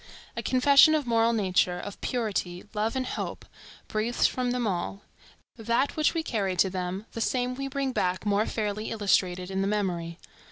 A 0.35 0.41
confession 0.41 0.95
of 0.95 1.05
moral 1.05 1.31
nature, 1.31 1.77
of 1.79 2.01
purity, 2.01 2.63
love, 2.73 2.95
and 2.95 3.05
hope, 3.05 3.45
breathes 3.87 4.25
from 4.25 4.49
them 4.49 4.65
all. 4.65 5.03
That 5.57 5.95
which 5.95 6.15
we 6.15 6.23
carry 6.23 6.55
to 6.55 6.71
them, 6.71 7.05
the 7.11 7.21
same 7.21 7.53
we 7.53 7.67
bring 7.67 7.91
back 7.91 8.25
more 8.25 8.47
fairly 8.47 8.89
illustrated 8.89 9.51
in 9.51 9.61
the 9.61 9.67
memory. 9.67 10.17